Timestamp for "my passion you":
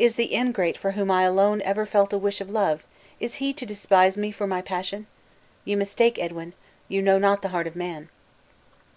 4.44-5.76